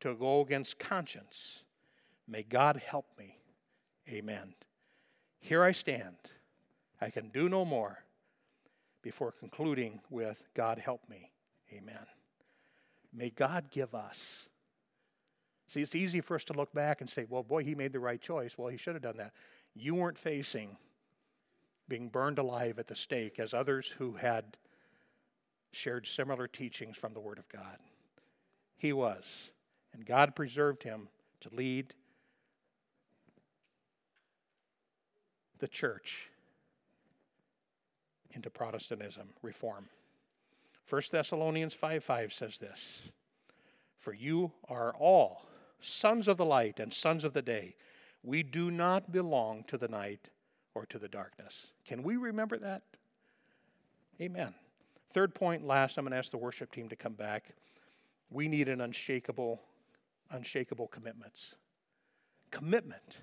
[0.01, 1.65] to go against conscience.
[2.27, 3.42] May God help me.
[4.13, 4.55] Amen.
[5.41, 6.17] Here I stand.
[7.01, 8.05] I can do no more
[9.03, 11.33] before concluding with God help me.
[11.73, 12.07] Amen.
[13.13, 14.49] May God give us.
[15.67, 18.01] See, it's easy for us to look back and say, well, boy, he made the
[18.01, 18.57] right choice.
[18.57, 19.33] Well, he should have done that.
[19.75, 20.77] You weren't facing
[21.89, 24.57] being burned alive at the stake as others who had
[25.73, 27.79] shared similar teachings from the Word of God.
[28.77, 29.51] He was.
[29.93, 31.09] And God preserved him
[31.41, 31.95] to lead
[35.63, 36.29] the church
[38.33, 39.89] into Protestantism, reform.
[40.91, 43.13] 1 Thessalonians 5 5 says this
[43.97, 45.47] For you are all
[45.79, 47.77] sons of the light and sons of the day.
[48.25, 50.31] We do not belong to the night
[50.75, 51.69] or to the darkness.
[51.87, 52.83] Can we remember that?
[54.21, 54.55] Amen.
[55.15, 57.55] Third point, last, I'm going to ask the worship team to come back.
[58.31, 59.63] We need an unshakable,
[60.31, 61.55] unshakable commitments.
[62.51, 63.19] Commitment.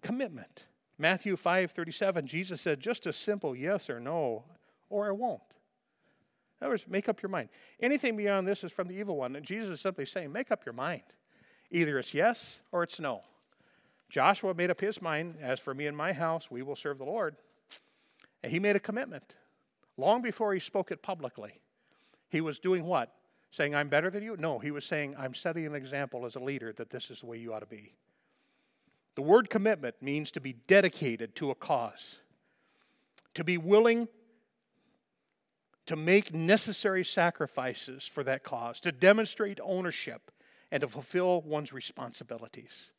[0.00, 0.64] Commitment.
[1.00, 4.44] Matthew 5:37, Jesus said just a simple yes or no,
[4.90, 5.40] or I won't.
[6.60, 7.48] In other words, make up your mind.
[7.80, 9.34] Anything beyond this is from the evil one.
[9.34, 11.04] And Jesus is simply saying, make up your mind.
[11.70, 13.22] Either it's yes or it's no.
[14.10, 17.04] Joshua made up his mind, as for me and my house, we will serve the
[17.04, 17.36] Lord.
[18.42, 19.36] And he made a commitment.
[19.96, 21.60] long before he spoke it publicly.
[22.28, 23.14] He was doing what?
[23.50, 24.36] Saying, I'm better than you?
[24.36, 27.26] No, he was saying, I'm setting an example as a leader that this is the
[27.26, 27.94] way you ought to be.
[29.16, 32.20] The word commitment means to be dedicated to a cause,
[33.34, 34.08] to be willing
[35.86, 40.30] to make necessary sacrifices for that cause, to demonstrate ownership,
[40.70, 42.92] and to fulfill one's responsibilities.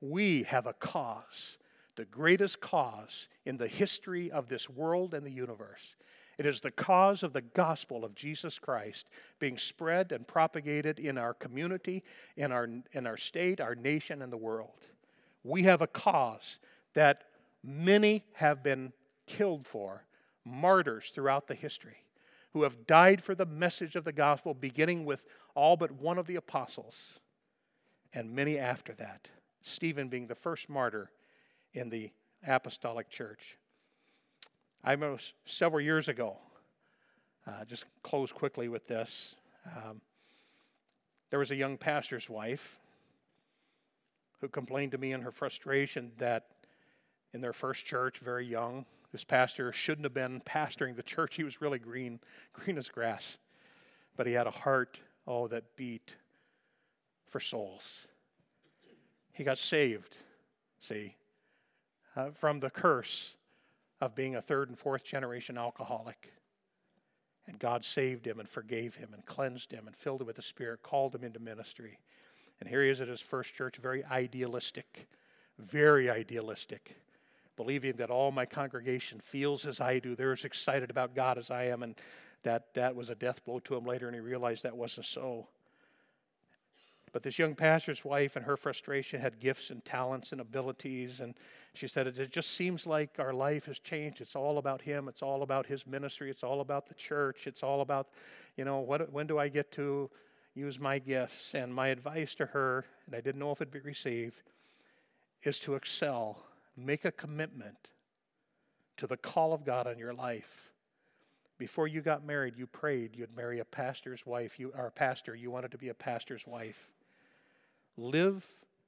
[0.00, 1.58] We have a cause,
[1.94, 5.94] the greatest cause in the history of this world and the universe.
[6.38, 9.08] It is the cause of the gospel of Jesus Christ
[9.38, 12.02] being spread and propagated in our community,
[12.36, 14.88] in our, in our state, our nation, and the world.
[15.48, 16.58] We have a cause
[16.92, 17.24] that
[17.64, 18.92] many have been
[19.26, 20.04] killed for,
[20.44, 22.04] martyrs throughout the history,
[22.52, 25.24] who have died for the message of the gospel, beginning with
[25.54, 27.18] all but one of the apostles,
[28.12, 29.30] and many after that.
[29.62, 31.10] Stephen being the first martyr
[31.72, 32.10] in the
[32.46, 33.56] apostolic church.
[34.84, 36.36] I remember several years ago,
[37.46, 39.34] uh, just close quickly with this.
[39.64, 40.02] Um,
[41.30, 42.78] there was a young pastor's wife
[44.40, 46.46] who complained to me in her frustration that
[47.32, 51.36] in their first church, very young, this pastor shouldn't have been pastoring the church.
[51.36, 52.20] He was really green,
[52.52, 53.38] green as grass.
[54.16, 56.16] But he had a heart, oh, that beat
[57.26, 58.06] for souls.
[59.32, 60.16] He got saved,
[60.80, 61.14] see,
[62.16, 63.36] uh, from the curse
[64.00, 66.32] of being a third and fourth generation alcoholic.
[67.46, 70.42] And God saved him and forgave him and cleansed him and filled him with the
[70.42, 71.98] Spirit, called him into ministry.
[72.60, 75.08] And here he is at his first church, very idealistic,
[75.58, 76.96] very idealistic,
[77.56, 80.14] believing that all my congregation feels as I do.
[80.14, 81.82] They're as excited about God as I am.
[81.82, 81.94] And
[82.42, 85.48] that, that was a death blow to him later, and he realized that wasn't so.
[87.12, 91.20] But this young pastor's wife and her frustration had gifts and talents and abilities.
[91.20, 91.34] And
[91.74, 94.20] she said, It just seems like our life has changed.
[94.20, 95.08] It's all about him.
[95.08, 96.30] It's all about his ministry.
[96.30, 97.46] It's all about the church.
[97.46, 98.08] It's all about,
[98.56, 100.10] you know, what, when do I get to
[100.58, 101.54] use my gifts?
[101.54, 104.42] And my advice to her, and I didn't know if it'd be received,
[105.42, 106.42] is to excel,
[106.76, 107.92] make a commitment
[108.96, 110.72] to the call of God on your life.
[111.56, 114.58] Before you got married, you prayed you'd marry a pastor's wife.
[114.58, 115.34] You are a pastor.
[115.34, 116.88] You wanted to be a pastor's wife.
[117.96, 118.44] Live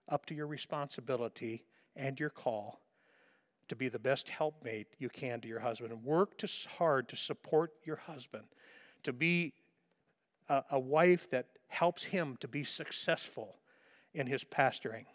[0.08, 1.64] up to your responsibility
[1.96, 2.80] and your call
[3.68, 6.48] to be the best helpmate you can to your husband and work to,
[6.78, 8.44] hard to support your husband,
[9.04, 9.52] to be
[10.48, 13.56] a, a wife that helps him to be successful
[14.12, 15.06] in his pastoring.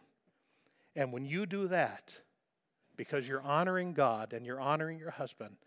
[0.96, 2.20] And when you do that,
[2.98, 5.58] because you're honoring God and you're honoring your husband,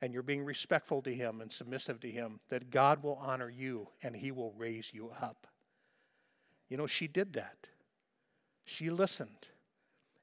[0.00, 3.88] and you're being respectful to him and submissive to him, that God will honor you
[4.02, 5.46] and he will raise you up.
[6.68, 7.56] You know, she did that.
[8.66, 9.48] She listened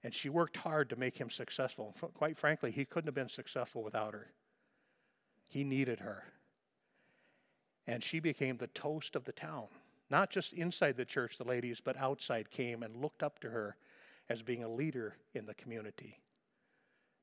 [0.03, 1.95] and she worked hard to make him successful.
[2.13, 4.31] Quite frankly, he couldn't have been successful without her.
[5.47, 6.25] He needed her.
[7.91, 9.65] And she became the toast of the town.
[10.09, 13.75] Not just inside the church, the ladies, but outside came and looked up to her
[14.29, 16.17] as being a leader in the community.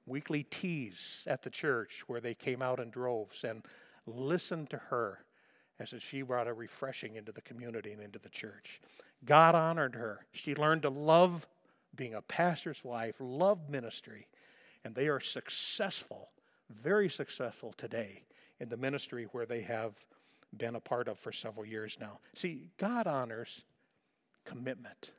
[0.04, 3.62] Weekly teas at the church where they came out in droves and
[4.06, 5.20] listened to her
[5.80, 8.82] as she brought a refreshing into the community and into the church.
[9.24, 10.26] God honored her.
[10.32, 11.46] She learned to love
[11.96, 14.28] being a pastor's wife, love ministry,
[14.84, 16.28] and they are successful,
[16.68, 18.24] very successful today
[18.60, 19.94] in the ministry where they have
[20.56, 22.18] been a part of for several years now.
[22.34, 23.64] See, God honors
[24.44, 25.10] commitment.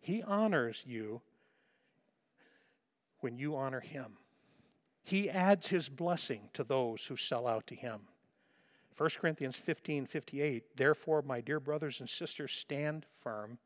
[0.00, 1.20] He honors you
[3.20, 4.16] when you honor Him.
[5.02, 8.00] He adds His blessing to those who sell out to Him.
[8.96, 13.58] 1 Corinthians 15 58, therefore, my dear brothers and sisters, stand firm.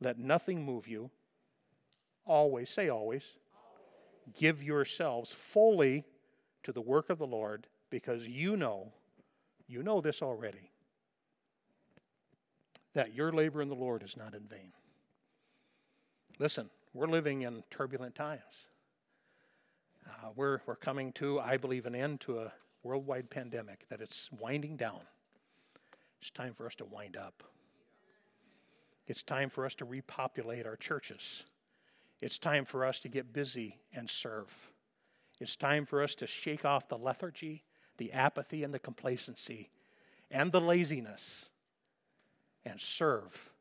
[0.00, 1.10] Let nothing move you.
[2.24, 3.22] Always, say always,
[3.54, 4.38] always.
[4.38, 6.04] give yourselves fully
[6.62, 8.92] to the work of the Lord because you know,
[9.68, 10.70] you know this already,
[12.94, 14.72] that your labor in the Lord is not in vain.
[16.38, 18.40] Listen, we're living in turbulent times.
[20.06, 22.52] Uh, we're, we're coming to, I believe, an end to a
[22.82, 25.00] worldwide pandemic, that it's winding down.
[26.20, 27.42] It's time for us to wind up.
[29.06, 31.44] It's time for us to repopulate our churches.
[32.20, 34.52] It's time for us to get busy and serve.
[35.40, 37.62] It's time for us to shake off the lethargy,
[37.96, 39.70] the apathy, and the complacency,
[40.30, 41.46] and the laziness,
[42.64, 43.52] and serve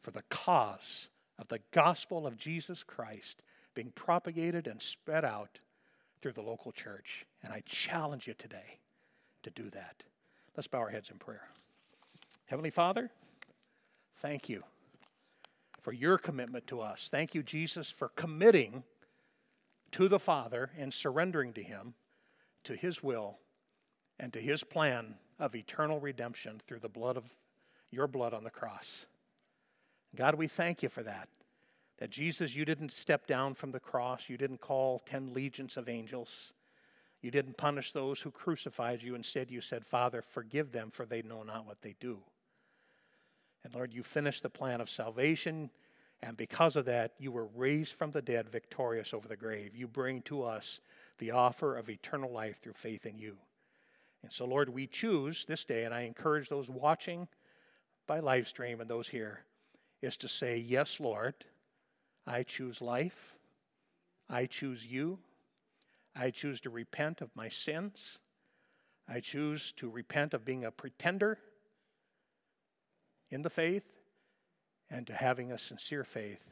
[0.00, 3.42] for the cause of the gospel of Jesus Christ
[3.74, 5.58] being propagated and spread out
[6.20, 7.26] through the local church.
[7.42, 8.78] And I challenge you today
[9.42, 10.02] to do that.
[10.56, 11.48] Let's bow our heads in prayer.
[12.46, 13.10] Heavenly Father,
[14.18, 14.62] thank you
[15.80, 17.08] for your commitment to us.
[17.10, 18.84] Thank you, Jesus, for committing
[19.92, 21.94] to the Father and surrendering to Him,
[22.64, 23.38] to His will,
[24.22, 27.24] and to his plan of eternal redemption through the blood of
[27.90, 29.06] your blood on the cross.
[30.14, 31.28] God, we thank you for that.
[31.98, 35.88] That Jesus, you didn't step down from the cross, you didn't call 10 legions of
[35.88, 36.52] angels.
[37.20, 39.14] You didn't punish those who crucified you.
[39.14, 42.18] Instead, you said, Father, forgive them, for they know not what they do.
[43.64, 45.70] And Lord, you finished the plan of salvation,
[46.20, 49.76] and because of that, you were raised from the dead victorious over the grave.
[49.76, 50.80] You bring to us
[51.18, 53.36] the offer of eternal life through faith in you.
[54.22, 57.28] And so, Lord, we choose this day, and I encourage those watching
[58.06, 59.44] by live stream and those here,
[60.00, 61.34] is to say, Yes, Lord,
[62.26, 63.34] I choose life.
[64.28, 65.18] I choose you.
[66.14, 68.18] I choose to repent of my sins.
[69.08, 71.38] I choose to repent of being a pretender
[73.30, 73.84] in the faith
[74.90, 76.44] and to having a sincere faith.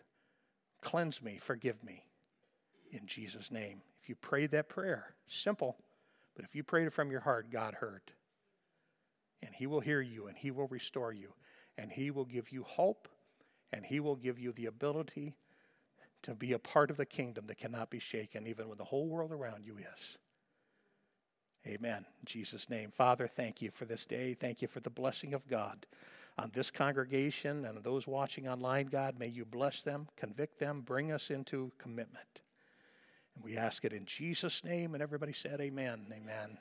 [0.81, 2.05] Cleanse me, forgive me
[2.91, 3.83] in Jesus' name.
[4.03, 5.77] If you prayed that prayer, simple,
[6.41, 8.01] but if you prayed it from your heart, God heard.
[9.43, 11.35] And He will hear you and He will restore you
[11.77, 13.09] and He will give you hope
[13.75, 15.37] and He will give you the ability
[16.23, 19.07] to be a part of the kingdom that cannot be shaken, even when the whole
[19.07, 20.17] world around you is.
[21.67, 22.07] Amen.
[22.21, 22.91] In Jesus' name.
[22.91, 24.33] Father, thank you for this day.
[24.33, 25.85] Thank you for the blessing of God
[26.39, 29.19] on this congregation and those watching online, God.
[29.19, 32.41] May you bless them, convict them, bring us into commitment.
[33.41, 34.93] And we ask it in Jesus' name.
[34.95, 36.07] And everybody said, Amen.
[36.13, 36.59] Amen.